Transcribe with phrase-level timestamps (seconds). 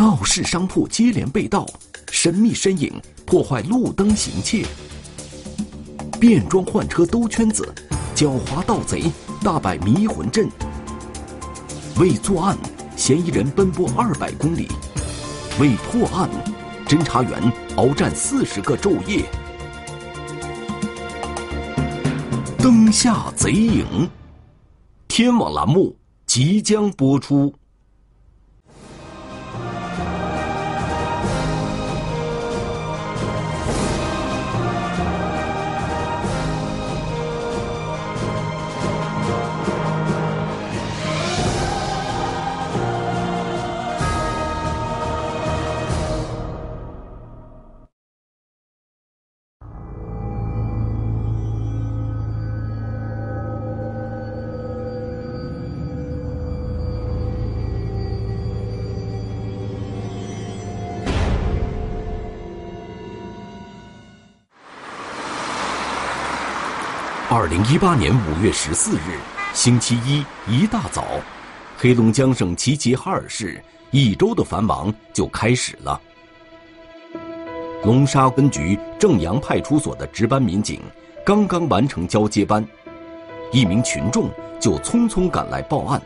[0.00, 1.66] 闹市商铺接连被盗，
[2.10, 2.90] 神秘身影
[3.26, 4.64] 破坏路灯行窃，
[6.18, 7.70] 变装换车兜圈子，
[8.16, 10.48] 狡猾盗贼大摆迷魂阵。
[11.98, 12.56] 为作案，
[12.96, 14.68] 嫌疑人奔波二百公里；
[15.60, 16.30] 为破案，
[16.86, 19.22] 侦查员鏖战四十个昼夜。
[22.56, 24.08] 灯下贼影，
[25.08, 25.94] 天网栏目
[26.24, 27.54] 即将播出。
[67.32, 69.16] 二零一八年五月十四日，
[69.54, 71.04] 星期一一大早，
[71.78, 76.00] 黑龙江省齐齐哈尔市一周的繁忙就开始了。
[77.84, 80.80] 龙沙分局正阳派出所的值班民警
[81.24, 82.66] 刚刚完成交接班，
[83.52, 84.28] 一名群众
[84.58, 86.02] 就匆匆赶来报案。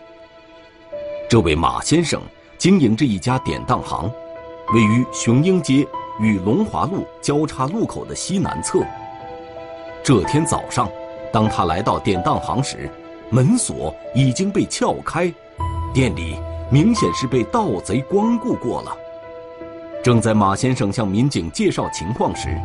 [1.27, 2.21] 这位马先生
[2.59, 4.13] 经营着一家典当行，
[4.75, 5.87] 位于雄鹰街
[6.21, 8.85] 与龙华路交叉路口的西南侧。
[10.05, 10.87] 这天早上。
[11.35, 12.89] 当他来到典当行时，
[13.29, 15.35] 门锁已经被撬开，
[15.93, 16.39] 店里
[16.71, 18.97] 明显是被盗贼光顾过了。
[20.01, 22.57] 正在马先生向民警介绍情况时，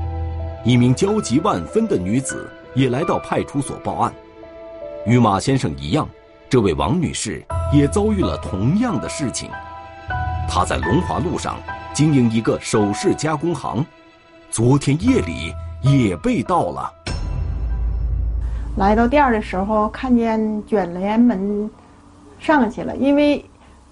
[0.64, 4.14] 一名焦急万分的女子也来到派出所报案。
[5.03, 6.08] 与马先生一样，
[6.47, 9.50] 这位王女士也遭遇了同样的事情。
[10.47, 11.58] 她在龙华路上
[11.92, 13.84] 经营一个首饰加工行，
[14.52, 16.94] 昨天夜里也被盗了。
[18.79, 21.69] 来到店儿的时候，看见卷帘门
[22.40, 23.44] 上去了，因为，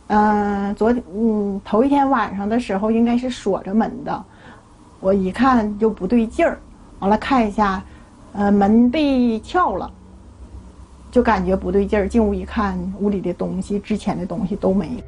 [0.07, 4.23] 嗯，昨嗯头一天晚上的时候应该是锁着门的，
[5.01, 6.57] 我一看就不对劲儿，
[6.99, 7.83] 完了看一下，
[8.31, 9.91] 呃门被撬了，
[11.11, 15.03] 就感觉不对劲儿，进屋一看，屋里的东西之前的东西都没。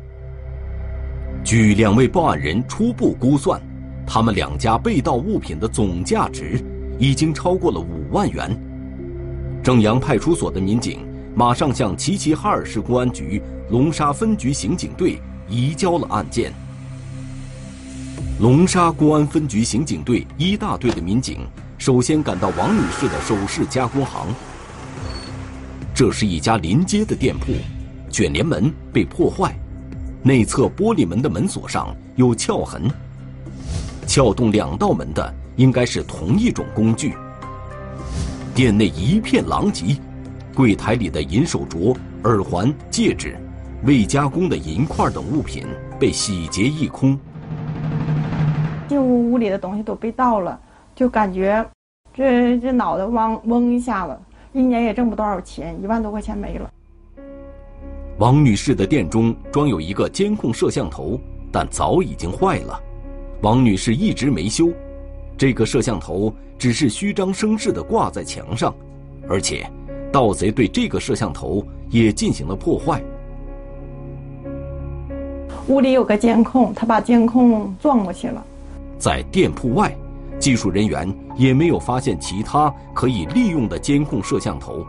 [1.42, 3.58] 据两位报案人初步估算，
[4.06, 6.62] 他们两家被盗物品的总价值
[6.98, 8.69] 已经超过了五万元。
[9.70, 16.52] 正阳派出所的民警马上向齐齐哈尔市公安局龙沙分局刑警队移交了案件。
[18.40, 21.48] 龙沙公安分局刑警队一大队的民警
[21.78, 24.30] 首先赶到王女士的首饰加工行。
[25.94, 27.54] 这是一家临街的店铺，
[28.10, 29.56] 卷帘门被破坏，
[30.24, 32.90] 内侧玻璃门的门锁上有撬痕。
[34.08, 37.14] 撬动两道门的应该是同一种工具。
[38.60, 39.96] 店内一片狼藉，
[40.54, 43.38] 柜台里的银手镯、耳环、戒指、
[43.86, 45.66] 未加工的银块等物品
[45.98, 47.18] 被洗劫一空。
[48.90, 50.60] 进屋屋里的东西都被盗了，
[50.94, 51.66] 就感觉
[52.14, 54.20] 这这脑袋嗡嗡一下子，
[54.52, 56.70] 一年也挣不多少钱，一万多块钱没了。
[58.18, 61.18] 王女士的店中装有一个监控摄像头，
[61.50, 62.78] 但早已经坏了，
[63.42, 64.70] 王女士一直没修。
[65.40, 68.76] 这个摄像头只是虚张声势的挂在墙上，
[69.30, 69.66] 而且，
[70.12, 73.02] 盗贼对这个摄像头也进行了破坏。
[75.70, 78.46] 屋里有个监控，他把监控撞过去了。
[78.98, 79.96] 在店铺外，
[80.40, 84.86] 技术人员也没有发现其他可以利用的监控摄像头。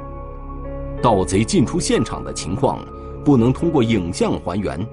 [1.00, 2.84] 盗贼进出现场的情况
[3.24, 4.84] 不能通过影像还原。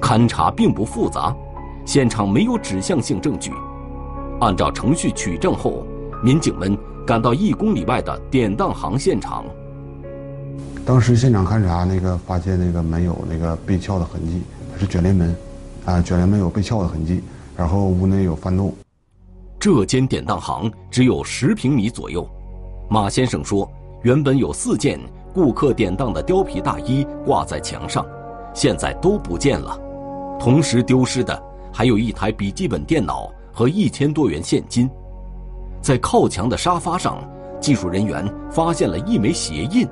[0.00, 1.36] 勘查并不复杂，
[1.84, 3.52] 现场没有指向性证据。
[4.40, 5.86] 按照程序取证后，
[6.22, 9.44] 民警们赶到一公里外的典当行现场。
[10.84, 14.42] 当时现场勘查，那个发现那个门有那个被撬的痕迹，
[14.78, 15.34] 是卷帘门，
[15.86, 17.22] 啊，卷帘门有被撬的痕迹，
[17.56, 18.74] 然后屋内有翻动。
[19.58, 22.28] 这间典当行只有十平米左右。
[22.90, 23.66] 马先生说，
[24.02, 25.00] 原本有四件
[25.32, 28.04] 顾客典当的貂皮大衣挂在墙上，
[28.52, 29.80] 现在都不见了。
[30.38, 31.42] 同时丢失的
[31.72, 33.32] 还有一台笔记本电脑。
[33.54, 34.90] 和一千多元现金，
[35.80, 37.22] 在靠墙的沙发上，
[37.60, 39.86] 技术人员发现了一枚鞋印，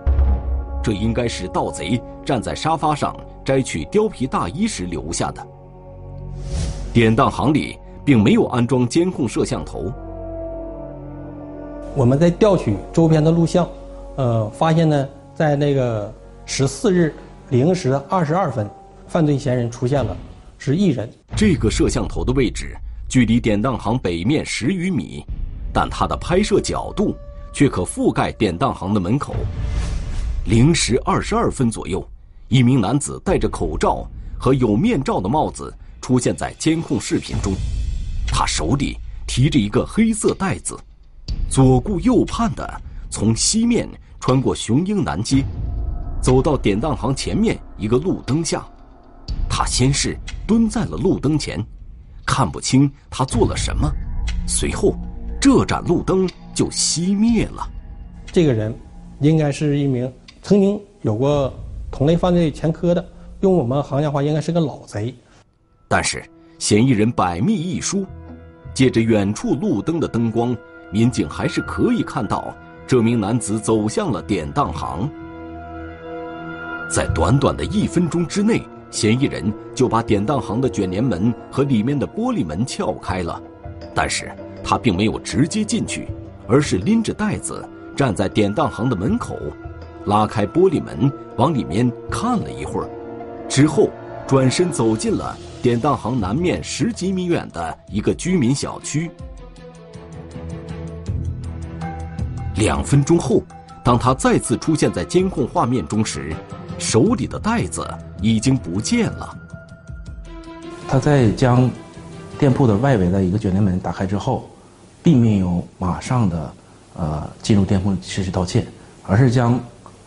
[0.82, 5.46] 这应该是盗贼站在沙发上摘取貂皮大衣时留下的。
[6.92, 9.92] 典当行里并没有安装监控摄像头。
[11.94, 13.68] 我们在调取周边的录像，
[14.16, 16.12] 呃，发现呢，在那个
[16.44, 17.14] 十四日
[17.50, 18.68] 零时二十二分，
[19.06, 20.16] 犯罪嫌疑人出现了。
[20.58, 21.08] 是一人。
[21.36, 22.76] 这个摄像头的位置
[23.12, 25.22] 距离典当行北面十余米，
[25.70, 27.14] 但它的拍摄角度
[27.52, 29.36] 却可覆盖典当行的门口。
[30.46, 32.02] 零时二十二分左右，
[32.48, 35.70] 一名男子戴着口罩和有面罩的帽子
[36.00, 37.52] 出现在监控视频中，
[38.26, 40.74] 他手里提着一个黑色袋子，
[41.50, 42.80] 左顾右盼的
[43.10, 43.86] 从西面
[44.20, 45.44] 穿过雄鹰南街，
[46.22, 48.66] 走到典当行前面一个路灯下。
[49.50, 50.16] 他先是
[50.46, 51.62] 蹲在了路灯前，
[52.34, 53.92] 看不清他做了什么，
[54.48, 54.94] 随后，
[55.38, 57.68] 这盏路灯就熄灭了。
[58.24, 58.74] 这个人
[59.20, 61.52] 应该是一名曾经有过
[61.90, 63.06] 同类犯罪前科的，
[63.40, 65.14] 用我们行家话，应该是个老贼。
[65.88, 66.24] 但是
[66.58, 68.06] 嫌疑人百密一疏，
[68.72, 70.56] 借着远处路灯的灯光，
[70.90, 72.50] 民警还是可以看到
[72.86, 75.06] 这名男子走向了典当行。
[76.88, 78.62] 在短短的一分钟之内。
[78.92, 83.42] 嫌疑人就把典当行的卷帘门和里面的玻璃门撬开了，
[83.94, 84.30] 但是
[84.62, 86.06] 他并没有直接进去，
[86.46, 87.66] 而是拎着袋子
[87.96, 89.34] 站在典当行的门口，
[90.04, 92.88] 拉开玻璃门往里面看了一会儿，
[93.48, 93.88] 之后
[94.26, 99.10] 转身走进了典当行南面十几米远的一个居民小区。
[102.56, 103.42] 两分钟后，
[103.82, 106.36] 当他再次出现在监控画面中时，
[106.82, 107.86] 手里的袋子
[108.20, 109.38] 已经不见了。
[110.88, 111.70] 他在将
[112.38, 114.50] 店铺的外围的一个卷帘门打开之后，
[115.02, 116.52] 并没有马上的
[116.94, 118.66] 呃进入店铺实施盗窃，
[119.04, 119.58] 而是将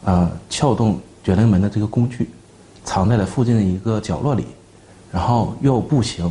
[0.03, 2.29] 呃撬动卷帘门的这个工具
[2.83, 4.45] 藏在了附近的一个角落里，
[5.11, 6.29] 然后又步行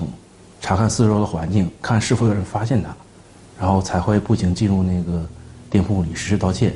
[0.61, 2.95] 查看四周的环境，看是否有人发现他，
[3.59, 5.27] 然后才会步行进入那个
[5.71, 6.73] 店铺里实施盗窃。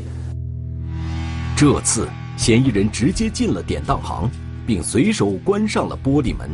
[1.54, 2.08] 这次。
[2.38, 4.30] 嫌疑人直接进了典当行，
[4.64, 6.48] 并随手关上了玻璃门。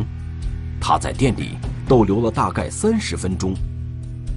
[0.81, 1.51] 他在店里
[1.87, 3.55] 逗留了大概三十分钟。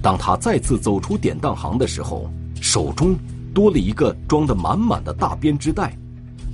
[0.02, 2.30] 当他再次走出典当行的时候，
[2.60, 3.16] 手中
[3.54, 5.96] 多了一个装得满满的大编织袋，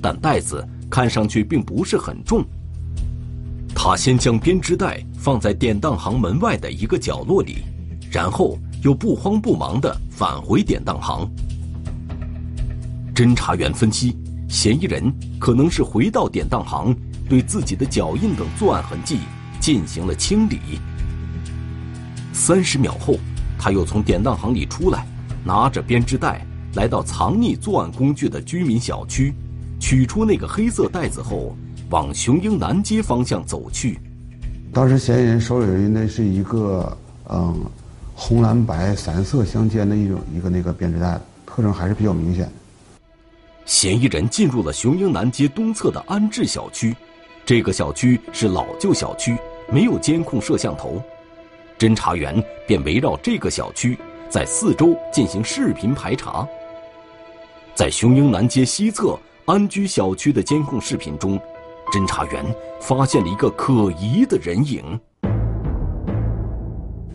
[0.01, 2.43] 但袋子看上去并不是很重。
[3.75, 7.57] 他先将编织袋放在典当行门外的一个角落里，
[8.09, 11.29] 然后又不慌不忙地返回典当行。
[13.13, 14.17] 侦查员分析。
[14.55, 16.95] 嫌疑人可能是回到典当行，
[17.27, 19.19] 对自己的脚印等作案痕迹
[19.59, 20.79] 进行了清理。
[22.31, 23.15] 三十秒后，
[23.59, 25.05] 他又从典当行里出来，
[25.43, 29.33] 拿着编织袋来到藏匿作案工具的居民小区，
[29.77, 31.53] 取出那个黑色袋子后，
[31.89, 33.99] 往雄鹰南街方向走去。
[34.71, 36.97] 当时嫌疑人手里的那是一个
[37.29, 37.53] 嗯
[38.13, 42.51] 红蓝白三色相间的一种一个那个编织袋，特征还是比较明显的。
[43.65, 46.95] 嫌疑人进入了雄鹰南街东侧的安置小区，
[47.43, 49.35] 这个小区是老旧小区，
[49.67, 51.01] 没有监控摄像头。
[51.77, 53.97] 侦查员便围绕这个小区，
[54.29, 56.47] 在四周进行视频排查。
[57.73, 61.39] 在雄鹰南街西侧安居小区的监控视频中，
[61.91, 62.45] 侦查员
[62.79, 64.99] 发现了一个可疑的人影。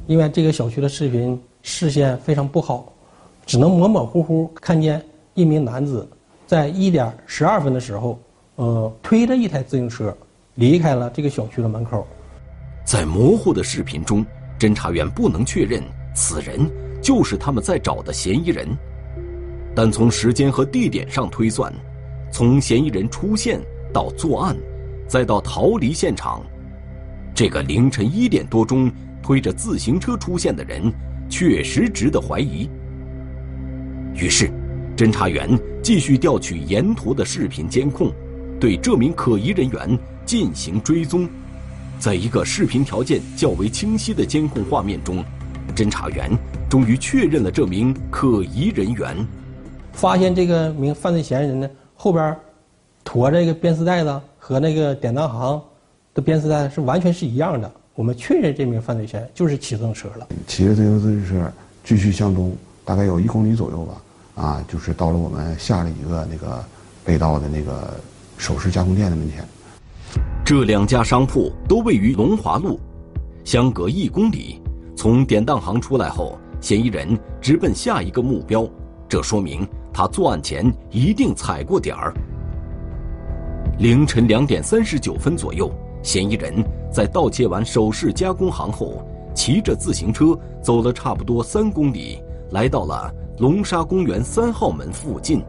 [0.08, 2.92] 因为这个小区的视频视线非常不好，
[3.46, 5.00] 只能模模糊糊看见
[5.34, 6.06] 一名男子。
[6.50, 8.20] 在一点十二分的时候，
[8.56, 10.12] 呃，推着一台自行车
[10.56, 12.04] 离开了这个小区的门口。
[12.84, 14.26] 在模糊的视频中，
[14.58, 15.80] 侦查员不能确认
[16.12, 16.68] 此人
[17.00, 18.66] 就是他们在找的嫌疑人，
[19.76, 21.72] 但从时间和地点上推算，
[22.32, 23.60] 从嫌疑人出现
[23.92, 24.56] 到作案，
[25.06, 26.42] 再到逃离现场，
[27.32, 28.90] 这个凌晨一点多钟
[29.22, 30.92] 推着自行车出现的人，
[31.28, 32.68] 确实值得怀疑。
[34.16, 34.50] 于是。
[35.00, 38.12] 侦查员继续调取沿途的视频监控，
[38.60, 41.26] 对这名可疑人员进行追踪。
[41.98, 45.24] 在一个视频条件较为清晰的监控画面中，
[45.74, 46.30] 侦查员
[46.68, 49.26] 终于确认了这名可疑人员。
[49.94, 52.36] 发现这个名犯罪嫌疑人呢，后边
[53.02, 55.58] 驮着一个编丝袋子和那个典当行
[56.12, 57.72] 的编丝带是完全是一样的。
[57.94, 60.28] 我们确认这名犯罪嫌疑人就是骑自行车了。
[60.46, 61.50] 骑着自行车
[61.84, 62.54] 继续向东，
[62.84, 63.94] 大概有一公里左右吧。
[64.34, 66.64] 啊，就是到了我们下了一个那个
[67.04, 67.94] 被盗的那个
[68.38, 69.46] 首饰加工店的门前。
[70.44, 72.80] 这两家商铺都位于龙华路，
[73.44, 74.60] 相隔一公里。
[74.96, 78.68] 从典当行出来后，嫌疑人直奔下一个目标，
[79.08, 82.12] 这说明他作案前一定踩过点儿。
[83.78, 85.72] 凌晨两点三十九分左右，
[86.02, 89.02] 嫌疑人在盗窃完首饰加工行后，
[89.34, 93.14] 骑着自行车走了差不多三公里，来到了。
[93.40, 95.42] 龙沙公园三号门附近。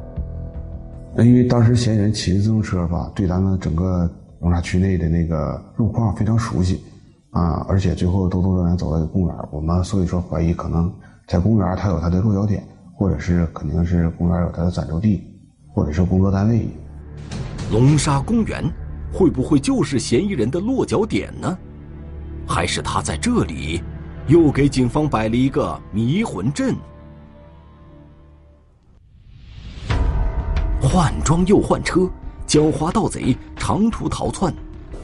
[1.13, 6.81] 那因为当时嫌疑人骑着自行车吧，对咱们整个龙沙区内的那个路况非常熟悉，
[7.31, 10.89] 啊，而且最后兜兜转转走到公园，我们所以说怀疑可能
[11.27, 15.21] 在公园他有他的落脚点，或者是肯定是公园有他的暂住地，
[15.73, 16.65] 或者是工作单位。
[17.73, 18.63] 龙沙公园
[19.11, 21.57] 会不会就是嫌疑人的落脚点呢？
[22.47, 23.81] 还是他在这里
[24.27, 26.73] 又给警方摆了一个迷魂阵？
[30.81, 32.09] 换装又换车，
[32.47, 34.53] 狡猾盗贼长途逃窜，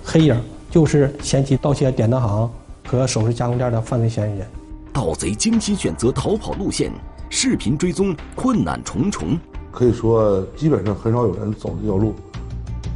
[0.03, 0.35] 黑影
[0.71, 2.49] 就是前期盗窃典当行
[2.87, 4.47] 和首饰加工店的犯罪嫌疑人。
[4.91, 6.91] 盗贼精心选择逃跑路线，
[7.29, 9.37] 视频追踪困难重重。
[9.71, 12.15] 可以说，基本上很少有人走这条路。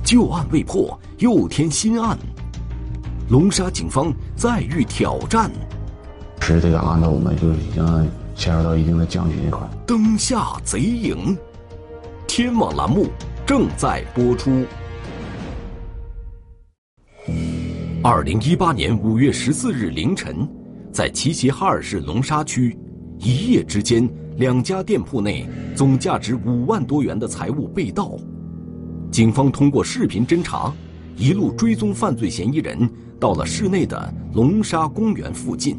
[0.04, 2.18] 旧案未破，又添新案。
[3.30, 5.52] 龙沙警方再遇挑战。
[6.42, 9.62] 其实这个案子，我们就已经牵涉到一定的僵局一块。
[9.86, 11.38] 灯下贼影。
[12.34, 13.08] 天网栏目
[13.46, 14.64] 正在播出。
[18.02, 20.48] 二零一八年五月十四日凌晨，
[20.94, 22.80] 在齐齐哈尔市龙沙区，
[23.18, 25.46] 一夜之间，两家店铺内
[25.76, 28.18] 总价值五万多元的财物被盗。
[29.12, 30.74] 警方通过视频侦查，
[31.18, 35.78] 一路追踪犯罪嫌疑人，到了市内的龙沙公园附近。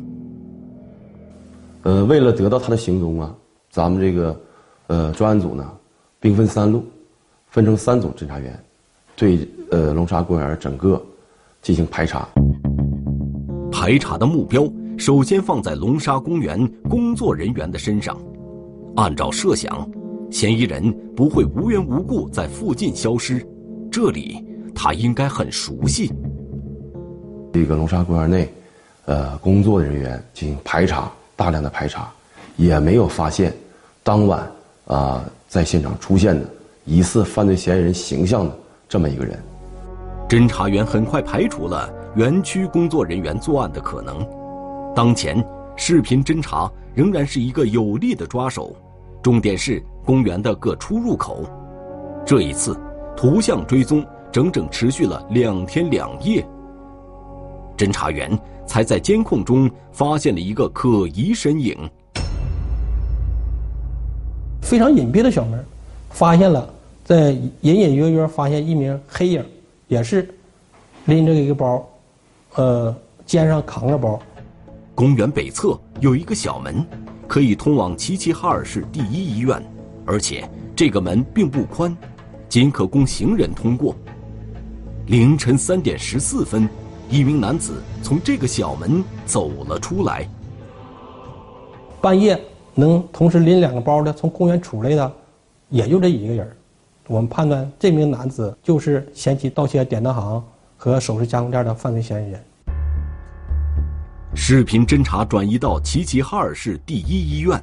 [1.85, 3.35] 呃，为了得到他的行踪啊，
[3.71, 4.38] 咱们这个
[4.88, 5.78] 呃专案组呢。
[6.23, 6.85] 兵分三路，
[7.50, 8.57] 分成三组侦查员，
[9.17, 9.37] 对
[9.73, 11.05] 呃龙沙公园整个
[11.61, 12.29] 进行排查。
[13.73, 18.17] 排查的目标首先放在龙沙公园工作人员的身上。
[18.95, 19.85] 按照设想，
[20.31, 23.45] 嫌疑人不会无缘无故在附近消失，
[23.91, 26.09] 这里他应该很熟悉。
[27.52, 28.49] 这个龙沙公园内，
[29.07, 32.12] 呃，工作人员进行排查，大量的排查，
[32.59, 33.52] 也没有发现
[34.05, 34.49] 当晚
[34.87, 35.29] 啊。
[35.52, 36.49] 在现场出现的
[36.87, 39.38] 疑似犯罪嫌疑人形象的这么一个人，
[40.26, 44.26] 侦查员很快排除了园区工作人员作案的可能。
[44.97, 48.75] 当前视频侦查仍然是一个有力的抓手，
[49.23, 51.44] 重点是公园的各出入口。
[52.25, 52.75] 这一次，
[53.14, 56.42] 图像追踪整整持续了两天两夜，
[57.76, 61.76] 侦查员才在监控中发现了一个可疑身影。
[64.73, 65.62] 非常隐蔽的小门，
[66.09, 66.67] 发现了，
[67.05, 69.45] 在隐隐约约发现一名黑影，
[69.87, 70.35] 也是
[71.05, 71.87] 拎着一个包，
[72.55, 74.19] 呃，肩上扛着包。
[74.95, 76.83] 公园北侧有一个小门，
[77.29, 79.62] 可以通往齐齐哈尔市第一医院，
[80.07, 81.95] 而且这个门并不宽，
[82.49, 83.95] 仅可供行人通过。
[85.05, 86.67] 凌晨三点十四分，
[87.11, 90.26] 一名男子从这个小门走了出来。
[92.00, 92.43] 半夜。
[92.75, 95.12] 能同时拎两个包的从公园出来的，
[95.69, 96.50] 也就这一个人
[97.07, 100.43] 我们判断这名男子就是前期盗窃典当行
[100.76, 102.43] 和首饰加工店的犯罪嫌疑人。
[104.35, 107.62] 视频侦查转移到齐齐哈尔市第一医院，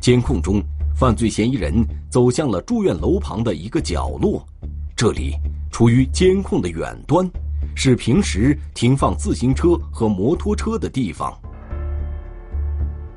[0.00, 0.62] 监控中，
[0.94, 4.46] 犯罪嫌疑人走向了住院楼旁的一个角落，
[4.94, 5.34] 这里
[5.72, 7.28] 处于监控的远端，
[7.74, 11.36] 是平时停放自行车和摩托车的地方。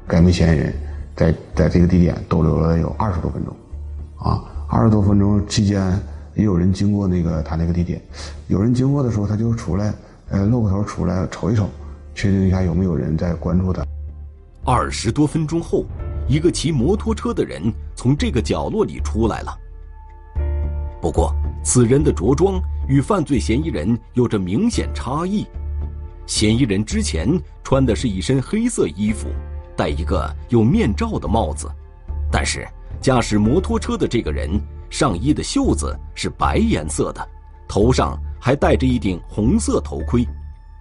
[0.08, 0.93] 该名嫌疑人。
[1.16, 3.56] 在在这个地点逗留了有二十多分钟，
[4.18, 6.00] 啊，二十多分钟期间
[6.36, 8.02] 也有人经过那个他那个地点，
[8.48, 9.94] 有人经过的时候他就出来，
[10.30, 11.70] 呃，露个头出来瞅一瞅，
[12.16, 13.86] 确定一下有没有人在关注他。
[14.66, 15.86] 二十多分钟后，
[16.28, 17.62] 一个骑摩托车的人
[17.96, 19.58] 从这个角落里出来了。
[21.02, 25.46] 不过，此人的着装与犯罪嫌疑人有着明显差异，
[26.26, 27.28] 嫌疑人之前
[27.62, 29.28] 穿的是一身黑色衣服。
[29.76, 31.70] 戴一个有面罩的帽子，
[32.32, 32.68] 但是
[33.02, 34.50] 驾驶摩托车的这个人
[34.90, 37.28] 上衣的袖子是白颜色的，
[37.68, 40.26] 头上还戴着一顶红色头盔。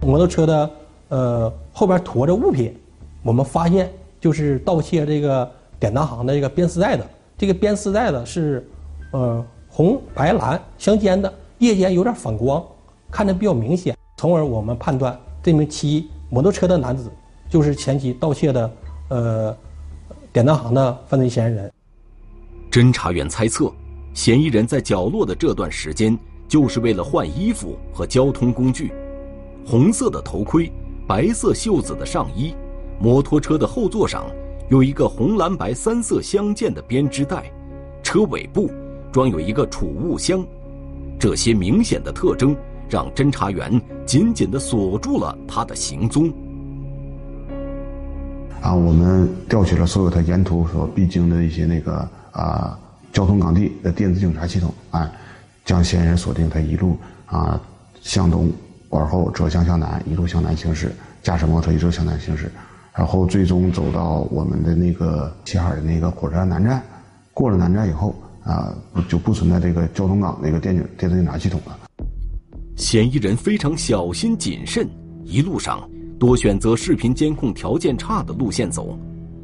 [0.01, 0.71] 摩托车的
[1.09, 2.77] 呃后边驮着物品，
[3.23, 7.07] 我们发现就是盗窃这个典当行的这个编丝带的，
[7.39, 8.69] 这个编丝带的是
[9.13, 12.63] 呃红白蓝相间的，夜间有点反光，
[13.11, 17.11] 看着比较明显，从而我们判断这名骑摩托车的男子
[17.49, 18.71] 就是前期盗窃的。
[19.13, 19.55] 呃，
[20.33, 21.71] 典当行的犯罪嫌疑人。
[22.71, 23.71] 侦查员猜测，
[24.15, 28.91] 嫌疑人在角落的这段时间，就是为了换衣服和交通工具。
[29.67, 30.73] 红色的头盔，
[31.07, 32.55] 白色袖子的上衣，
[32.99, 34.25] 摩托车的后座上
[34.71, 37.53] 有一个红蓝白三色相间的编织袋，
[38.03, 38.71] 车尾部
[39.13, 40.43] 装有一个储物箱。
[41.21, 42.57] 这些明显的特征
[42.89, 46.33] 让侦查员紧紧地锁住了他的行踪。
[48.63, 52.79] 啊，我们调取了所有他沿途所必经的一些那个啊
[53.13, 55.11] 交通岗地的电子警察系统，啊，
[55.65, 57.61] 将嫌疑人锁定他一路啊
[58.01, 58.51] 向东
[58.89, 60.93] 而后折向向南，一路向南行驶，
[61.23, 62.51] 驾驶摩托一直向南行驶，
[62.95, 66.81] 然后最终走到我们的那个齐齐哈尔的那个火车站南站，
[67.35, 68.15] 过了南站以后
[68.45, 68.73] 啊，
[69.09, 71.77] 就不存在这个交通岗那个电警电子警察系统了。
[72.77, 74.89] 嫌疑人非常小心谨慎，
[75.25, 75.83] 一路上
[76.23, 78.97] 多选择视频监控条件差的路线走，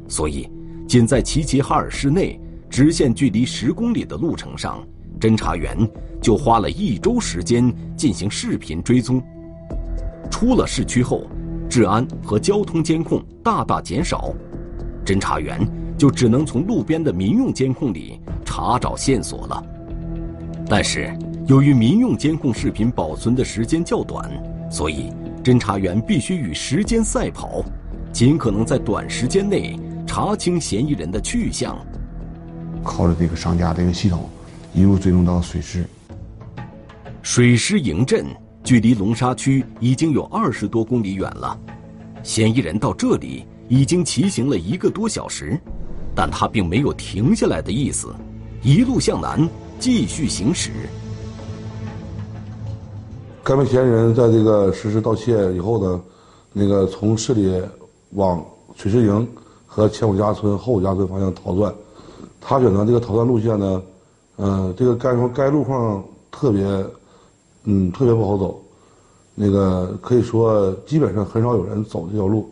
[0.07, 0.49] 所以
[0.87, 4.81] 仅在齐齐哈尔市内直线距离十公里的路程上，
[5.19, 5.77] 侦查员
[6.21, 9.21] 就花了一周时间进行视频追踪。
[10.31, 11.27] 出了市区后，
[11.69, 14.33] 治安和交通监控大大减少，
[15.05, 15.59] 侦查员
[15.97, 19.61] 就只能从路边的民用监控里查找线索了。
[20.65, 21.13] 但是，
[21.45, 24.31] 由于民用监控视频保存的时间较短，
[24.71, 25.11] 所以
[25.49, 27.65] 侦查员必须与时间赛跑，
[28.13, 29.75] 尽可能在短时间内
[30.05, 31.75] 查清嫌疑人的去向。
[32.83, 34.29] 靠着这个商家这个系统，
[34.75, 35.83] 一路追踪到水师。
[37.23, 38.27] 水师营镇
[38.63, 41.59] 距离龙沙区已经有二十多公里远了，
[42.21, 45.59] 嫌疑人到这里已经骑行了一个多小时，
[46.13, 48.13] 但他并没有停下来的意思，
[48.61, 50.69] 一路向南继续行驶。
[53.49, 55.99] 该名嫌疑人在这个实施盗窃以后呢，
[56.53, 57.59] 那个从市里
[58.11, 59.27] 往水师营
[59.65, 61.73] 和前五家村、后五家村方向逃窜。
[62.39, 63.81] 他选择这个逃窜路线呢，
[64.35, 66.63] 呃，这个该该路况特别，
[67.63, 68.61] 嗯，特别不好走。
[69.33, 72.51] 那个可以说基本上很少有人走这条路。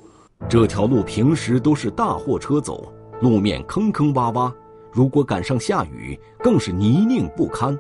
[0.50, 4.52] 这条路平时都是大货车走，路面坑坑洼洼，
[4.92, 7.78] 如果赶上下雨，更是泥泞不堪。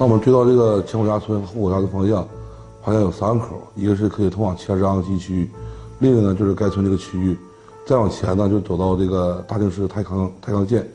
[0.00, 2.26] 当我们追到这个前五家村、后五家的方向，
[2.82, 5.50] 发现有三个口，一个是可以通往前支昂西区，
[5.98, 7.36] 另一个呢就是该村这个区域。
[7.84, 10.88] 再往前呢，就走到这个大庆市太康太康县。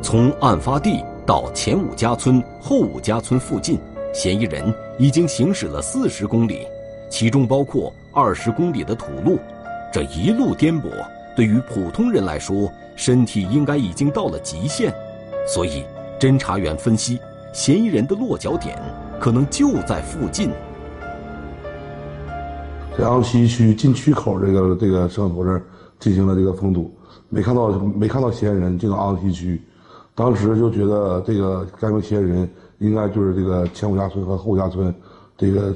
[0.00, 3.76] 从案发地到前五家村、后五家村附近，
[4.14, 6.60] 嫌疑人已经行驶了四十公里，
[7.10, 9.36] 其中包括二十公里的土路。
[9.92, 10.88] 这一路颠簸，
[11.34, 14.94] 对于普通人来说，身体应该已经到了极限，
[15.44, 15.82] 所以。
[16.18, 17.18] 侦查员分析，
[17.52, 18.76] 嫌疑人的落脚点
[19.20, 20.50] 可能就在附近。
[22.98, 25.62] 在昂西区禁区口这个这个摄像头这儿
[26.00, 26.92] 进行了这个封堵，
[27.28, 29.62] 没看到没看到嫌疑人进到昂西区，
[30.16, 34.92] 当时就觉得这个该名嫌疑人应该就是这个前五家村和后五家村，
[35.36, 35.72] 这个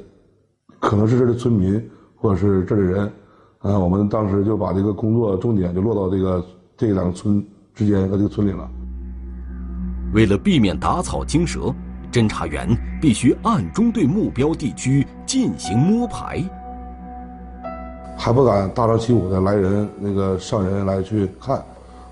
[0.81, 1.81] 可能是这的村民
[2.17, 3.05] 或者是这里人，
[3.61, 6.45] 啊，我们当时就把这个工作重点就落到这个
[6.77, 8.69] 这两个村之间和这个村里了。
[10.13, 11.75] 为了避免打草惊蛇，
[12.13, 12.69] 侦查员
[13.01, 16.43] 必须暗中对目标地区进行摸排，
[18.19, 21.57] 还不敢大张旗鼓的来人那个上人来去看，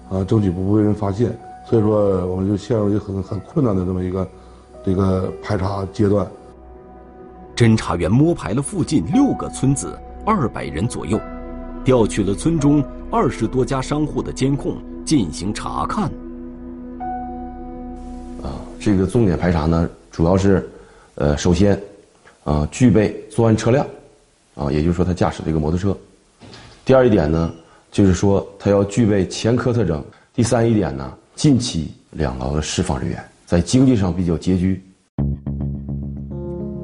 [0.08, 1.38] 啊，争取不被人发现。
[1.66, 4.26] 所以说，我们就陷入一个很很困难的这么一个
[4.82, 6.26] 这个排查阶段。
[7.54, 11.20] 侦查员摸排了附近六个村子，二百人左右，
[11.84, 16.10] 调取了村中二十多家商户的监控进行查看。
[18.80, 20.66] 这个重点排查呢，主要是，
[21.16, 21.78] 呃，首先，
[22.44, 23.86] 啊，具备作案车辆，
[24.54, 25.94] 啊，也就是说他驾驶这个摩托车。
[26.82, 27.52] 第二一点呢，
[27.92, 30.02] 就是说他要具备前科特征。
[30.32, 34.82] 第三一点呢，近期两劳的释放人员在经济上比较拮据。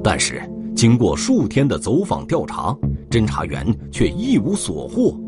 [0.05, 0.43] 但是
[0.77, 2.77] 经过数天的走访调查，
[3.11, 5.19] 侦查员却一无所获，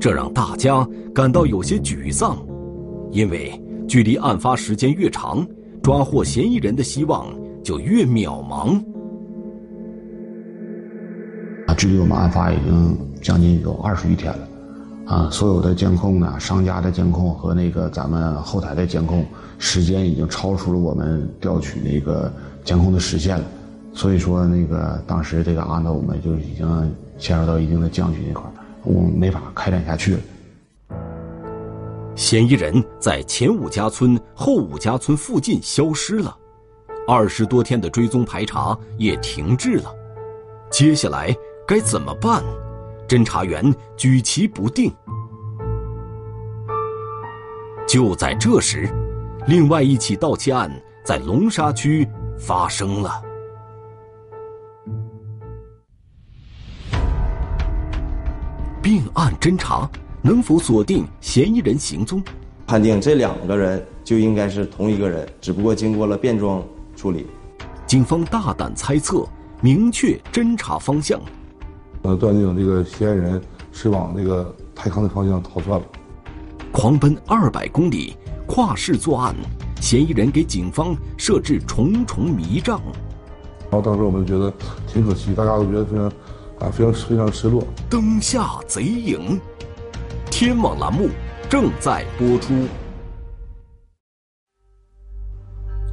[0.00, 2.42] 这让大家感到有些沮丧，
[3.12, 3.52] 因为
[3.86, 5.46] 距离案发时间越长。
[5.82, 7.26] 抓获嫌疑人的希望
[7.62, 8.76] 就越渺茫。
[11.66, 14.48] 啊，距离我们案发已经将近有二十余天了，
[15.06, 19.24] 啊，所有的监控呢，商家的监控和那个咱们后台的监控
[19.58, 22.32] 时间已经超出了我们调取那个
[22.64, 23.44] 监控的时限了，
[23.92, 28.50] 所以说那个当时这个案子我们就已经陷入到一定的僵局那块
[28.82, 30.20] 我们没法开展下去了。
[32.14, 36.36] 嫌疑人在前五家村、后五家村附近消失了，
[37.06, 39.94] 二十多天的追踪排查也停滞了。
[40.70, 41.34] 接下来
[41.66, 42.44] 该怎么办？
[43.08, 44.92] 侦查员举棋不定。
[47.88, 48.88] 就在这时，
[49.46, 50.70] 另外一起盗窃案
[51.04, 52.06] 在龙沙区
[52.38, 53.22] 发生了。
[58.82, 59.90] 并案侦查。
[60.22, 62.22] 能否锁定嫌疑人行踪？
[62.66, 66.62] 判定这两个人就应该是同一个人，只不过经过了变装
[66.94, 67.26] 处理。
[67.86, 69.26] 警方大胆猜测，
[69.60, 71.20] 明确侦查方向。
[72.02, 75.86] 呃，断定这个嫌疑人是往那个泰康的方向逃窜了。
[76.70, 78.14] 狂奔二百公里，
[78.46, 79.34] 跨市作案，
[79.80, 82.80] 嫌疑人给警方设置重重迷障。
[83.70, 84.52] 然后当时我们觉得
[84.86, 86.06] 挺可惜，大家都觉得非常
[86.60, 87.64] 啊非常非常失落。
[87.88, 89.40] 灯下贼影，
[90.40, 91.10] 天网栏目
[91.50, 92.54] 正在播出。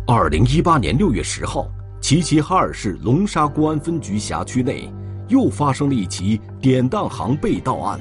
[0.07, 1.67] 二零一八年六月十号，
[1.99, 4.89] 齐齐哈尔市龙沙公安分局辖区内
[5.27, 7.99] 又发生了一起典当行被盗案。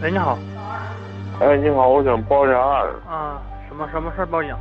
[0.00, 0.38] 喂，你好。
[1.38, 2.88] 哎，你好，我想报一下案。
[3.06, 4.56] 啊，什么什么事儿报警？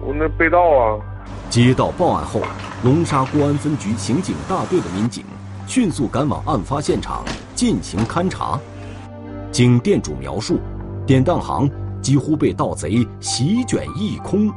[0.00, 1.00] 我那被盗啊。
[1.48, 2.40] 接到报案后，
[2.84, 5.24] 龙沙公安分局刑警大队的民警
[5.66, 7.24] 迅速赶往案发现场
[7.56, 8.56] 进行勘查。
[9.50, 10.58] 经店主描述，
[11.04, 11.68] 典当行
[12.00, 14.48] 几乎被盗贼席卷一空。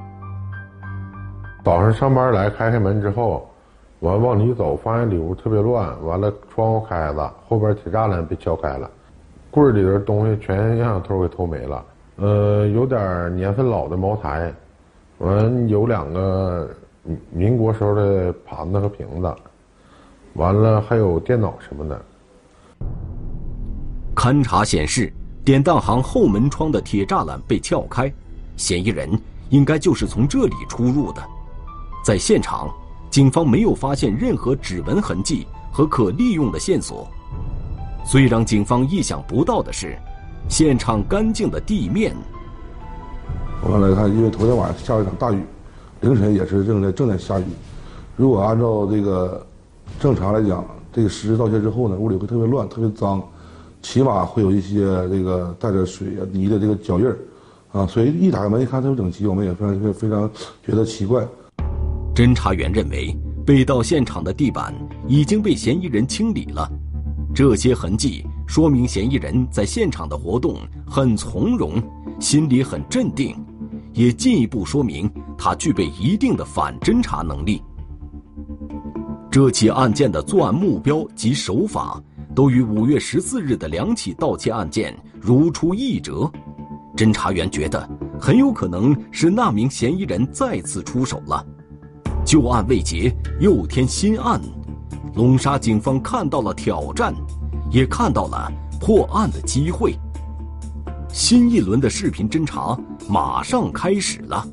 [1.63, 3.49] 早上上班来开开门之后，
[4.01, 8.89] 完往里走，发现里屋特别乱，完了窗户开了，后边铁栅栏被撬开了，
[9.49, 11.83] 柜里的东西全让小偷给偷没了。
[12.17, 14.53] 呃，有点年份老的茅台，
[15.17, 16.69] 完有两个
[17.31, 19.35] 民国时候的盘子和瓶子，
[20.33, 21.99] 完了还有电脑什么的。
[24.15, 25.11] 勘查显示，
[25.43, 28.11] 典当行后门窗的铁栅栏被撬开，
[28.55, 29.09] 嫌疑人
[29.49, 31.21] 应该就是从这里出入的。
[32.05, 32.69] 在现场，
[33.09, 37.07] 警方没有发现任何指纹痕迹和可利用的线索。
[38.05, 39.97] 最让警方意想不到的是，
[40.47, 42.15] 现场干净的地面。
[43.63, 45.41] 我们来看，因为昨天晚上下了一场大雨，
[46.01, 47.45] 凌晨也是正在正在下雨。
[48.15, 49.43] 如果按照这个
[49.99, 53.23] 正常来讲，这个实施盗窃之后呢，屋里会特别乱、特别脏，
[53.83, 57.17] 起码会有一些这个带着水、泥的这个脚印儿，
[57.73, 60.31] 啊，所以一打开门一看特别整齐，我们也非常非常
[60.65, 61.27] 觉得奇怪。
[62.15, 63.15] 侦查员认为，
[63.45, 64.73] 被盗现场的地板
[65.07, 66.71] 已经被嫌疑人清理了，
[67.35, 70.55] 这些痕迹说明嫌疑人在现场的活动
[70.87, 71.81] 很从容，
[72.19, 73.35] 心里很镇定，
[73.91, 77.61] 也进一步说明他具备一定的反侦查能力。
[79.29, 82.01] 这起案件的作案目标及手法
[82.35, 86.31] 都与五月十四日的两起盗窃案件如出一辙，
[86.95, 87.87] 侦查员觉得
[88.19, 91.45] 很有可能是那名嫌疑人再次出手了。
[92.25, 94.41] 旧案未结，又添新案，
[95.15, 97.13] 龙沙警方看到了挑战，
[97.69, 99.95] 也看到了破案的机会。
[101.09, 104.47] 新一轮的视频侦查马上开始了。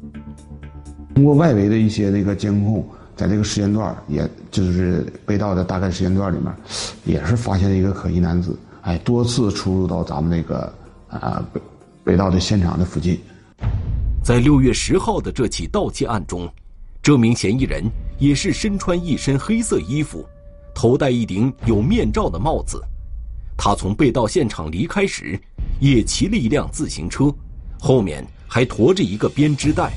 [1.14, 2.86] 通过外围的一些那个监控，
[3.20, 6.50] 在这个时间段，也就是被盗的大概时间段里面，
[7.04, 10.72] 也是发现了一个可疑男子，哎，多次出入到咱们那个
[11.08, 11.60] 啊被
[12.02, 13.20] 被盗的现场的附近。
[14.24, 16.50] 在六月十号的这起盗窃案中。
[17.02, 17.84] 这名嫌疑人
[18.18, 20.24] 也是身穿一身黑色衣服，
[20.74, 22.82] 头戴一顶有面罩的帽子。
[23.56, 25.38] 他从被盗现场离开时，
[25.78, 27.34] 也骑了一辆自行车，
[27.78, 29.92] 后面还驮着一个编织袋。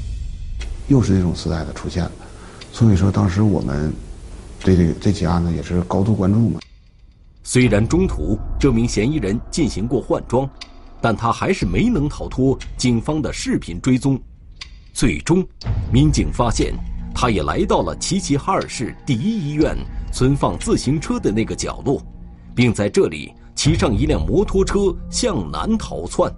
[0.88, 2.12] 又是这种时代的出现了，
[2.74, 3.94] 所以说当时我们
[4.60, 6.60] 对这个这起案子也是高度关注嘛。
[7.44, 10.50] 虽然中途这名嫌疑人进行过换装，
[11.00, 14.20] 但他还是没能逃脱警方的视频追踪。
[14.92, 15.46] 最终，
[15.92, 16.74] 民警发现。
[17.16, 19.78] 他也来到了齐齐哈尔市第一医院
[20.12, 22.02] 存放自行车的那个角落，
[22.56, 26.34] 并在这里骑上一辆摩托车向南逃窜。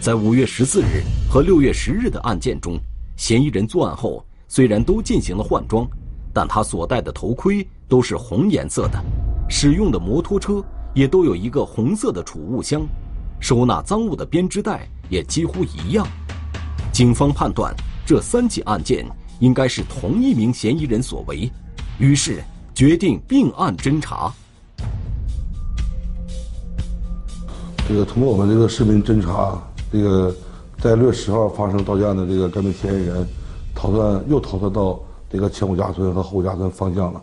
[0.00, 2.80] 在五月十四日和六月十日的案件中，
[3.16, 5.86] 嫌疑人作案后虽然都进行了换装，
[6.32, 8.98] 但他所戴的头盔都是红颜色的，
[9.46, 12.80] 使用的摩托车也都有一个红色的储物箱，
[13.40, 14.88] 收纳赃物的编织袋。
[15.10, 16.06] 也几乎一样，
[16.92, 17.74] 警方判断
[18.06, 19.04] 这三起案件
[19.40, 21.50] 应该是同一名嫌疑人所为，
[21.98, 22.40] 于是
[22.72, 24.32] 决定并案侦查。
[27.88, 29.60] 这个通过我们这个视频侦查，
[29.92, 30.34] 这个
[30.78, 33.26] 在六月十号发生盗窃案的这个该名嫌疑人
[33.74, 37.22] 逃窜又逃窜到这个前五家村和后五家村方向了。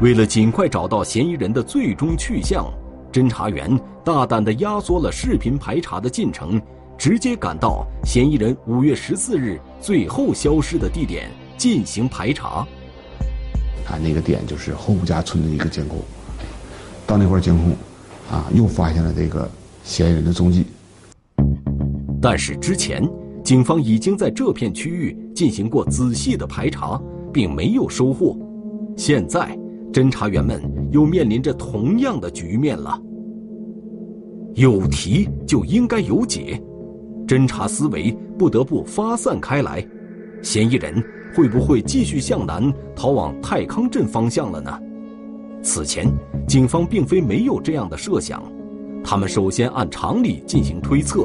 [0.00, 2.66] 为了尽快找到嫌疑人的最终去向。
[3.12, 6.60] 侦查员大胆地压缩了视频排查的进程，
[6.98, 12.66] 直接赶到嫌疑人五月十四日最后消失的地点进行排查。
[13.86, 15.98] 看那个点就是后五家村的一个监控，
[17.06, 17.70] 到那块监控，
[18.30, 19.48] 啊，又发现了这个
[19.82, 20.66] 嫌疑人的踪迹。
[22.28, 23.08] 但是之前
[23.44, 27.00] 警方已经在这片区域进行过仔细的排查，
[27.32, 28.36] 并没有收获。
[28.96, 29.56] 现在
[29.92, 30.60] 侦查员们
[30.90, 33.00] 又面临着同样的局面了。
[34.54, 36.60] 有题就应该有解，
[37.28, 39.86] 侦查思维不得不发散开来。
[40.42, 41.00] 嫌疑人
[41.32, 44.76] 会不会继续向南逃往太康镇方向了呢？
[45.62, 46.12] 此前，
[46.48, 48.42] 警方并非没有这样的设想，
[49.04, 51.24] 他们首先按常理进行推测：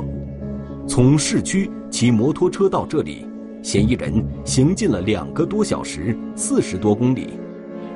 [0.92, 3.26] 从市区骑摩托车到这里，
[3.64, 7.30] 嫌疑人行进了两个多小时，四十多公里。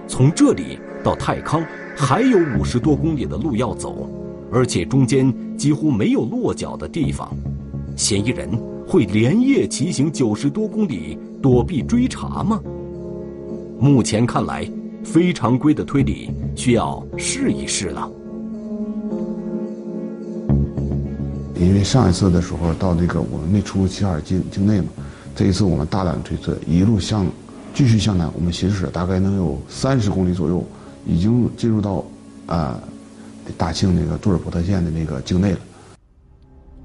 [0.08, 1.62] 从这里到太康
[1.94, 4.10] 还有五十多公里的路要走，
[4.50, 7.30] 而且中间几乎没有落脚的地方。
[7.98, 8.50] 嫌疑人
[8.88, 12.62] 会连夜骑行九十多公里躲避追查吗？
[13.78, 14.66] 目前看来，
[15.04, 18.10] 非常规的推理需要试一试了。
[21.58, 24.88] 因为上一次的时候到那个我们没出齐齐哈尔境境内嘛，
[25.36, 27.26] 这一次我们大胆推测，一路向
[27.74, 30.64] 继续向南，我们行驶大概能有三十公里左右，
[31.06, 32.04] 已经进入到
[32.48, 32.80] 啊
[33.58, 35.60] 大庆那个杜尔伯特县的那个境内了。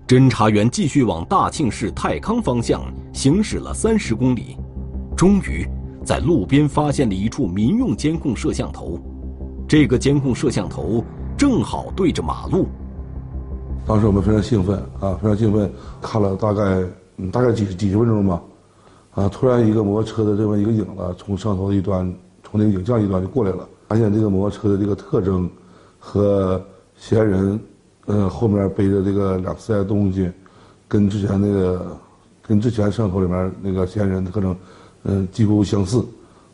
[0.06, 4.56] 侦查员继续往大庆市太康方向行驶了三十公里，
[5.16, 5.68] 终于
[6.04, 9.00] 在路边发现了一处民用监控摄像头。
[9.68, 11.04] 这个监控摄像头
[11.37, 12.66] 正好对着马路。
[13.87, 16.85] 当时我们非常兴奋啊，非常兴奋，看了大概
[17.16, 18.40] 嗯大概几几十分钟吧，
[19.14, 22.12] 啊，突然一个摩托车的这么一个影子从摄像头的一端，
[22.45, 25.51] 从那个影像一端就过来了，发现这个摩托车的这个特征
[25.99, 26.62] 和
[26.97, 27.61] 嫌疑人。
[28.07, 30.29] 嗯，后面背着这个两四袋东西，
[30.88, 31.97] 跟之前那个，
[32.43, 34.57] 跟之前摄像头里面那个嫌疑人特征，
[35.05, 36.05] 嗯，几乎相似，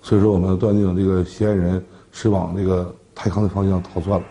[0.03, 4.27] 所以说我们断定这个嫌疑人是往那个太康的方向逃窜了。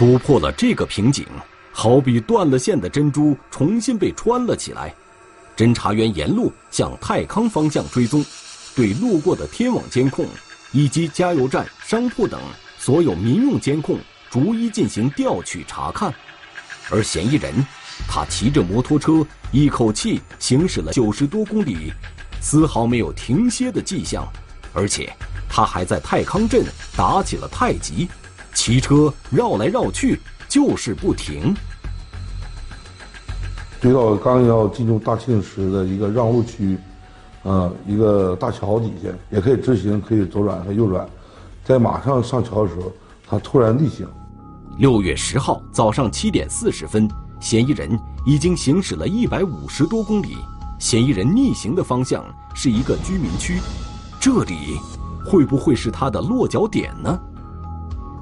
[0.00, 1.26] 突破了这个瓶颈，
[1.72, 4.94] 好比断了线的珍珠重新被穿了起来。
[5.54, 8.24] 侦查员沿路向太康方向追踪，
[8.74, 10.26] 对路过的天网监控
[10.72, 12.40] 以及加油站、商铺等
[12.78, 13.98] 所有民用监控。
[14.30, 16.10] 逐一进行调取查看，
[16.88, 17.52] 而嫌疑人，
[18.08, 21.92] 他骑着摩托车一口气行驶了九十多公里，
[22.40, 24.26] 丝毫没有停歇的迹象，
[24.72, 25.12] 而且
[25.46, 26.64] 他还在太康镇
[26.96, 28.08] 打起了太极，
[28.60, 31.56] 骑车绕来绕去就是不停。
[33.80, 36.76] 追到刚要进入大庆市的一个让路区，
[37.42, 41.08] 呃，一个大桥底下，也可以直行，可以左转和右转，
[41.64, 42.92] 在马上上桥的时候，
[43.26, 44.06] 他突然逆行。
[44.76, 47.08] 六月十号早上七点四十分，
[47.40, 50.36] 嫌疑人已经行驶了一百五十多公里。
[50.78, 52.22] 嫌疑人逆行的方向
[52.54, 53.58] 是一个居民区，
[54.20, 54.78] 这里
[55.24, 57.18] 会不会是他的落脚点呢？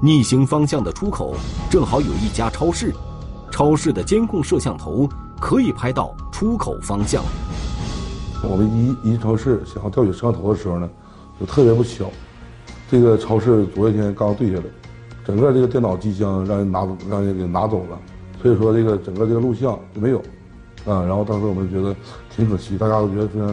[0.01, 1.35] 逆行方向的出口
[1.69, 2.93] 正好有一家超市，
[3.51, 5.09] 超市的监控摄像头
[5.41, 7.21] 可以拍到出口方向。
[8.41, 10.89] 我们一一超市想要调取摄像头的时候呢，
[11.37, 12.09] 就特别不巧，
[12.89, 14.63] 这个超市昨天刚对下来。
[15.25, 17.99] 整个这个电脑机箱让人拿让人给拿走了，
[18.41, 20.19] 所以说这个整个这个录像就没有，
[20.85, 21.93] 啊，然后当时我们觉得
[22.33, 23.47] 挺可惜，大家都觉得非常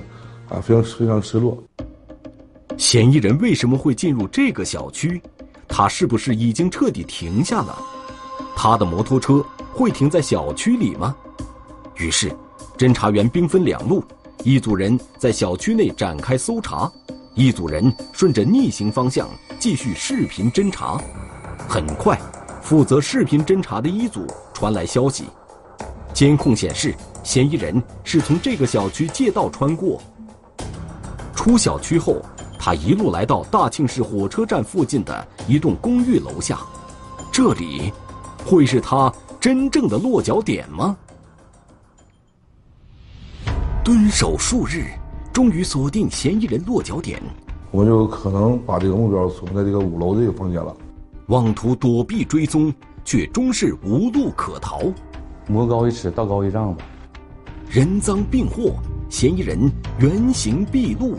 [0.48, 1.60] 啊非常非常失落。
[2.78, 5.20] 嫌疑人为什么会进入这个小区？
[5.68, 7.78] 他是不是已经彻底停下了？
[8.54, 11.14] 他的摩托车会停在小区里吗？
[11.96, 12.34] 于是，
[12.76, 14.02] 侦查员兵分两路，
[14.42, 16.90] 一组人在小区内展开搜查，
[17.34, 21.00] 一组人顺着逆行方向继续视频侦查。
[21.68, 22.18] 很快，
[22.62, 25.24] 负责视频侦查的一组传来消息：
[26.14, 30.00] 监控显示，嫌疑人是从这个小区借道穿过。
[31.34, 32.22] 出小区后，
[32.66, 36.58] 他一路来到大庆市火车站附近的一栋公寓楼下，
[37.30, 37.92] 这里
[38.44, 40.96] 会是他真正的落脚点吗？
[43.84, 44.86] 蹲守数日，
[45.32, 47.22] 终于锁定嫌疑人落脚点。
[47.70, 50.76] 我们就可能把这个目标锁在这个五楼这个房间了。
[51.26, 52.74] 妄图躲避追踪，
[53.04, 54.80] 却终是无路可逃。
[55.46, 56.84] 魔高一尺，道高一丈吧。
[57.70, 58.74] 人赃并获，
[59.08, 61.16] 嫌疑人原形毕露。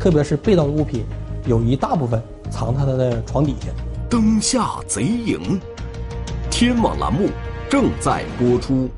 [0.00, 1.04] 特别是被盗的物品，
[1.44, 3.68] 有一大部分藏在他的床底下。
[4.08, 5.60] 灯下贼影，
[6.50, 7.28] 天网栏目
[7.68, 8.88] 正在播出。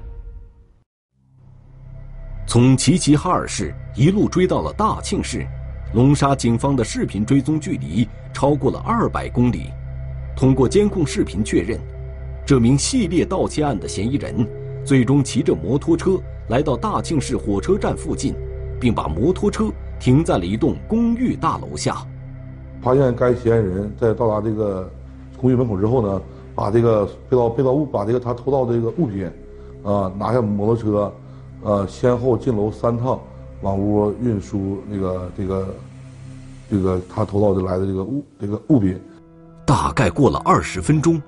[2.47, 5.45] 从齐齐哈尔市一路追到了大庆市，
[5.93, 9.73] 龙沙警方的视频追踪距离超过了二百公里。
[10.37, 11.81] 通过监控视频确认，
[12.47, 14.47] 这名系列盗窃案的嫌疑人
[14.85, 16.17] 最终骑着摩托车
[16.49, 18.35] 来到大庆市火车站附近，
[18.81, 19.69] 并把摩托车
[20.03, 22.05] 停在了一栋公寓大楼下。
[22.83, 24.91] 发现该嫌疑人在到达这个
[25.37, 26.21] 公寓门口之后呢，
[26.57, 29.31] 把这个被盗被盗物，把这个他偷盗的这个物品，
[29.85, 31.13] 啊，拿下摩托车，
[31.63, 33.21] 呃，先后进楼三趟，
[33.61, 35.69] 往屋运输那个这个
[36.69, 39.01] 这个他偷盗的来的这个物这个物品。
[39.65, 41.23] 大概过了二十分钟，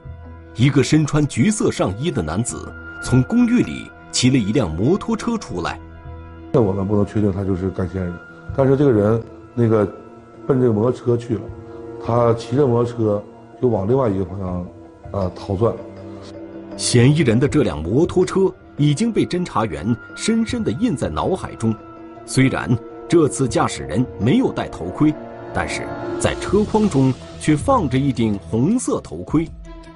[0.56, 2.68] 一个身穿橘色上衣的男子
[3.00, 5.78] 从公寓里骑了一辆摩托车出来。
[6.50, 8.14] 那我们不能确定他就是该嫌疑人，
[8.56, 9.22] 但是这个人
[9.54, 9.84] 那个
[10.46, 11.40] 奔这个摩托车去了，
[12.04, 13.24] 他骑着摩托车
[13.60, 14.66] 就往另外一个方向，
[15.12, 15.74] 呃，逃窜。
[16.76, 21.74] 嫌疑人的这辆摩托车已经被侦查员深深地印在脑海中。
[22.26, 22.68] 虽然
[23.08, 25.14] 这次驾驶人没有戴头盔，
[25.52, 25.82] 但是
[26.18, 29.48] 在车筐中却放着一顶红色头盔，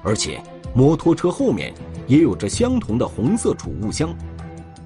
[0.03, 0.41] 而且
[0.73, 1.73] 摩托车后面
[2.07, 4.09] 也有着相同的红色储物箱。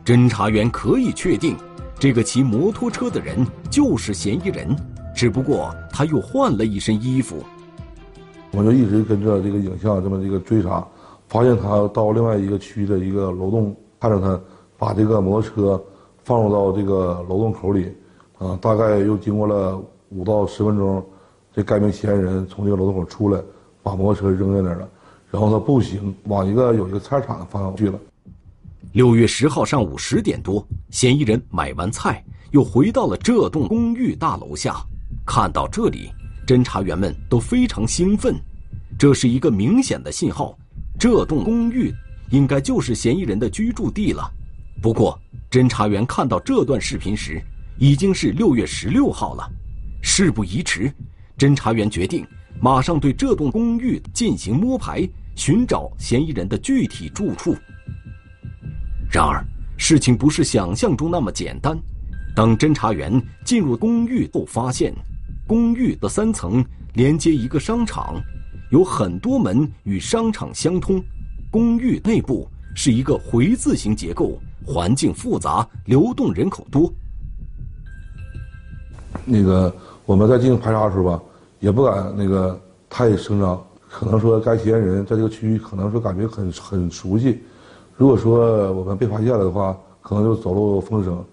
[0.05, 1.55] 侦查员可以确定，
[2.03, 4.75] 这个骑摩托车的人就是嫌疑人，
[5.15, 7.37] 只不过他又换了一身衣服。
[8.51, 10.85] 我们就一直跟着这个影像这么一个追查，
[11.29, 14.37] 发现他到另外一个区的一个楼栋，看着他
[14.77, 15.81] 把这个摩托车
[16.25, 17.89] 放入到这个楼栋口里，
[18.37, 21.01] 啊，大概又经过了五到十分钟，
[21.53, 23.41] 这该名嫌疑人从这个楼栋口出来，
[23.81, 24.89] 把摩托车扔在那儿了，
[25.31, 27.97] 然后他步行往一个有一个菜市场的方向去了。
[28.93, 34.85] 六月十号上午十点多，嫌疑人买完菜，又回到了这栋公寓大楼下，
[35.25, 36.11] 看到这里。
[36.45, 38.35] 侦查员们都非常兴奋，
[38.95, 40.55] 这是一个明显的信号，
[40.99, 41.91] 这栋公寓
[42.29, 44.31] 应该就是嫌疑人的居住地了。
[44.79, 47.41] 不过，侦查员看到这段视频时，
[47.79, 49.51] 已经是六月十六号了。
[50.03, 50.93] 事不宜迟，
[51.35, 52.23] 侦查员决定
[52.61, 57.55] 马上对这栋公寓进行摸排，寻找嫌疑人的具体住处。
[59.11, 59.45] 然而，
[59.77, 61.77] 事情不是想象中那么简单。
[62.35, 64.93] 当侦查员进入公寓后，发现。
[65.45, 66.63] 公寓的三层
[66.93, 68.15] 连接一个商场，
[68.71, 71.03] 有很多门与商场相通。
[71.51, 76.91] 公寓内部是一个回字形结构，环境复杂，流动人口多。
[79.25, 81.21] 那个我们在进行排查的时候吧，
[81.59, 87.43] 也不敢那个太声张，可能说该嫌疑人在这个区域，可能说感觉很很熟悉。
[87.95, 91.23] 如果说我们被发现了的话，可能就走漏风声。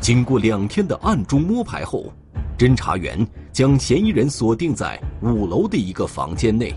[0.00, 2.12] 经过两天的暗中摸排后。
[2.56, 6.74] 侦查员将嫌疑人锁定在五楼的一个房间内。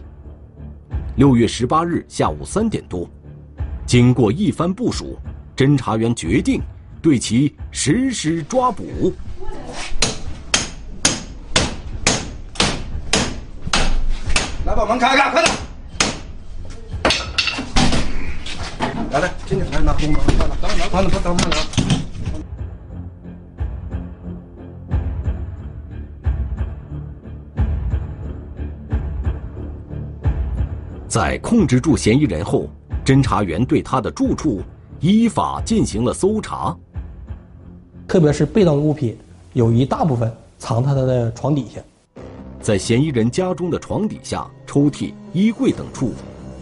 [1.16, 3.10] 六月十八日下午三点多，
[3.88, 5.18] 经过一番部署，
[5.58, 6.62] 侦查员决定
[7.02, 9.12] 对其实施抓捕。
[14.68, 15.51] 来，把门开开，快点！
[19.12, 20.22] 来来，进去，来拿红包，
[20.90, 22.02] 快点，等等，慢点，等。
[31.10, 32.70] 在控制住嫌疑人后，
[33.04, 34.62] 侦查员对他的住处
[35.02, 36.74] 依法进行了搜查。
[38.08, 39.18] 特别是被盗物品，
[39.52, 41.82] 有一大部分藏在他的床底下。
[42.62, 46.14] 在嫌疑人家中的床底下、抽屉、衣柜等处，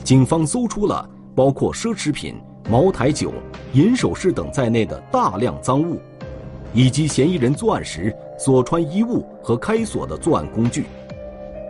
[0.03, 1.07] 警方搜出了
[1.39, 2.35] 包括奢侈品、
[2.69, 3.31] 茅台酒、
[3.71, 5.97] 银首饰等在内的大量赃物，
[6.73, 10.83] 以及嫌疑人作案时所穿衣物和开锁的作案工具。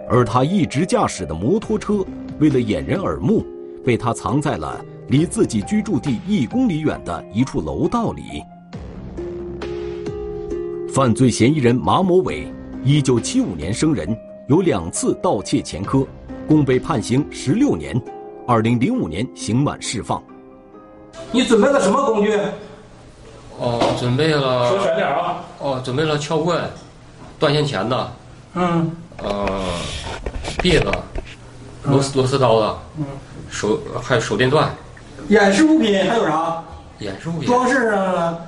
[0.09, 2.03] 而他一直驾驶的摩托车。
[2.39, 3.45] 为了掩人耳目，
[3.85, 8.23] 被他藏在了离自己居住地一公里远的一处楼道里。
[10.91, 12.51] 犯罪嫌疑人马某伟，
[12.83, 16.07] 一九七五年生人，有两次盗窃前科，
[16.47, 18.01] 共被判刑十六年，
[18.49, 20.19] 二零零五年刑满释放。
[21.31, 22.35] 你准备了什么工具？
[23.59, 24.69] 哦，准备了。
[24.69, 25.35] 说全点啊！
[25.59, 26.59] 哦，准备了撬棍、
[27.37, 27.95] 断线钳子。
[28.55, 28.91] 嗯。
[29.19, 29.47] 呃，
[30.63, 30.91] 篦子。
[31.83, 33.05] 螺丝螺丝刀子，嗯，
[33.51, 34.67] 手还有手电钻，
[35.27, 36.63] 演示物品还有啥？
[36.97, 38.45] 演示物品，装饰上了？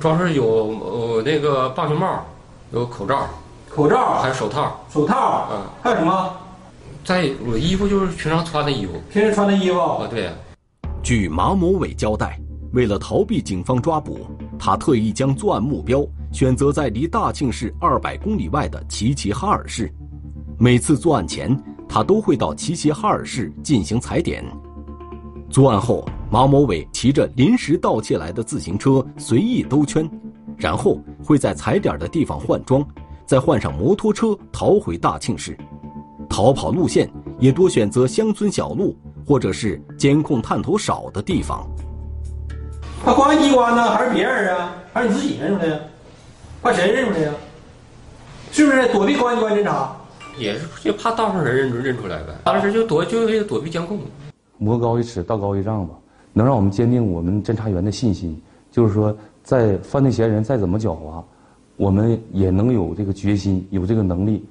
[0.00, 2.26] 装饰有呃那个棒球帽，
[2.72, 3.28] 有口罩，
[3.72, 6.30] 口罩，还有手套，手套，嗯，还有什么？
[7.04, 10.30] 在我衣服就是平常穿的衣服，平时穿的衣服啊，对。
[11.02, 12.38] 据马某伟交代，
[12.72, 14.26] 为了逃避警方抓捕，
[14.58, 19.92] 他特意将作案目标选择在离大庆市二百公里外的齐齐哈尔市，
[20.58, 21.58] 每次作案前。
[21.92, 24.44] 他都会到齐齐哈尔市进行踩点。
[25.50, 30.08] 作案后，马某伟骑着临时盗窃来的自行车随意兜圈，
[30.56, 32.86] 然后会在踩点的地方换装，
[33.26, 35.58] 再换上摩托车逃回大庆市。
[36.30, 41.68] 逃跑路线也多选择乡村小路，或者是监控探头少的地方。
[43.04, 44.72] 怕公安机关呢，还是别人啊？
[44.92, 45.80] 还是你自己认出来呀？
[46.62, 47.32] 怕谁认出来呀？
[48.52, 49.96] 是不是躲避公安机关侦查？
[50.38, 53.98] 也是就怕道上人认出认出来呗，当时就躲就为了躲避监控。
[54.56, 55.94] 魔高一尺，道高一丈吧，
[56.32, 58.40] 能让我们坚定我们侦查员的信心。
[58.70, 61.22] 就是说，在犯罪嫌疑人再怎么狡猾，
[61.76, 64.44] 我们也能有这个决心，有这个能力，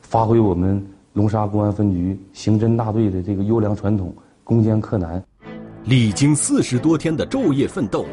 [0.00, 0.84] 发挥我们
[1.14, 5.22] 龙沙公安分局刑侦大队的这个优良传统，攻坚克难。
[5.84, 8.06] 历经四十多天的昼夜奋斗，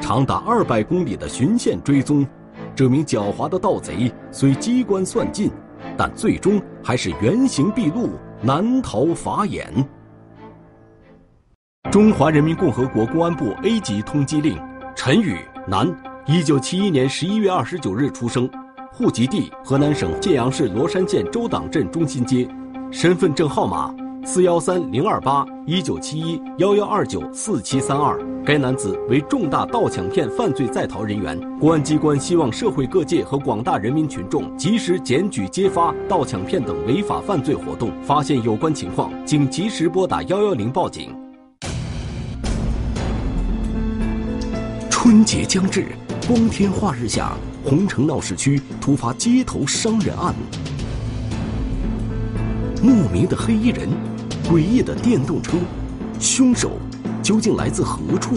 [0.00, 2.24] 长达二百公里的巡线追踪，
[2.76, 5.50] 这名狡猾的盗贼虽机关算尽。
[5.96, 8.10] 但最终还是原形毕露，
[8.42, 9.72] 难逃法眼。
[11.90, 14.60] 中华人民共和国公安部 A 级通缉令：
[14.94, 15.88] 陈宇，男，
[16.26, 18.48] 一九七一年十一月二十九日出生，
[18.98, 22.48] 户籍地河南省解阳市罗山县周党镇中心街，
[22.90, 23.94] 身份证号码
[24.24, 28.18] 四幺三零二八一九七一幺幺二九四七三二。
[28.44, 41.16] 该男子为重大盗抢骗犯罪在逃人员，公安机关希望社会各界和广大人民群众及时检举揭发盗抢骗等违法犯罪活动，发现有关情况，请及时拨打幺幺零报警。
[44.90, 45.86] 春节将至，
[46.26, 47.32] 光天化日下，
[47.68, 50.34] 红城闹市区突发街头伤人案，
[52.82, 53.90] 莫名的黑衣人，
[54.44, 55.58] 诡异的电动车，
[56.18, 56.78] 凶手。
[57.22, 58.36] 究竟来自何处？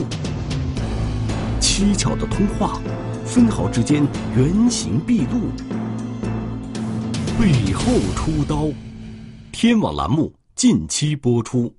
[1.62, 2.78] 蹊跷的通话，
[3.24, 4.06] 分毫之间
[4.36, 5.50] 原形毕露。
[7.40, 8.68] 背后出刀，
[9.54, 11.74] 天网栏目近期播出。